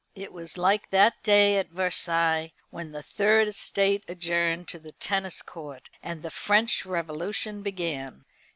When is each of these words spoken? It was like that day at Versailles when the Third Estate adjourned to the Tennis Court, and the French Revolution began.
It 0.15 0.33
was 0.33 0.57
like 0.57 0.89
that 0.89 1.21
day 1.21 1.57
at 1.59 1.69
Versailles 1.69 2.53
when 2.71 2.91
the 2.91 3.03
Third 3.03 3.47
Estate 3.49 4.03
adjourned 4.07 4.67
to 4.69 4.79
the 4.79 4.93
Tennis 4.93 5.43
Court, 5.43 5.91
and 6.01 6.23
the 6.23 6.31
French 6.31 6.87
Revolution 6.87 7.61
began. 7.61 8.25